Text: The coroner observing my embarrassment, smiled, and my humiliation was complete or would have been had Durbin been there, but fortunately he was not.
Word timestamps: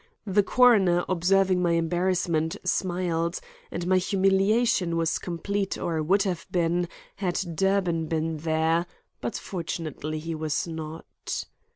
The 0.25 0.41
coroner 0.41 1.05
observing 1.07 1.61
my 1.61 1.73
embarrassment, 1.73 2.57
smiled, 2.63 3.39
and 3.69 3.85
my 3.85 3.99
humiliation 3.99 4.97
was 4.97 5.19
complete 5.19 5.77
or 5.77 6.01
would 6.01 6.23
have 6.23 6.47
been 6.49 6.89
had 7.17 7.39
Durbin 7.55 8.07
been 8.07 8.37
there, 8.37 8.87
but 9.21 9.35
fortunately 9.35 10.17
he 10.17 10.33
was 10.33 10.67
not. 10.67 11.45